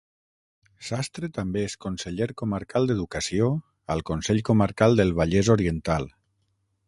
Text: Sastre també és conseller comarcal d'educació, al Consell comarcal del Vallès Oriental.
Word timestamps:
Sastre 0.85 1.27
també 1.35 1.61
és 1.65 1.75
conseller 1.85 2.27
comarcal 2.43 2.89
d'educació, 2.91 3.51
al 3.97 4.03
Consell 4.11 4.41
comarcal 4.49 4.99
del 5.01 5.13
Vallès 5.21 5.53
Oriental. 5.59 6.09